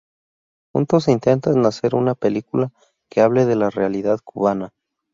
Juntos 0.73 1.07
intentan 1.09 1.63
hacer 1.67 1.93
una 1.93 2.15
película 2.15 2.71
que 3.07 3.21
hable 3.21 3.45
de 3.45 3.55
la 3.55 3.69
realidad 3.69 4.17
cubana. 4.23 4.73